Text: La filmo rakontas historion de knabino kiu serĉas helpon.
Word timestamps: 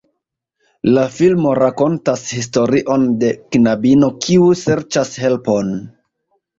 La 0.95 1.03
filmo 1.17 1.51
rakontas 1.59 2.25
historion 2.39 3.07
de 3.23 3.31
knabino 3.53 4.13
kiu 4.27 4.53
serĉas 4.67 5.17
helpon. 5.27 5.75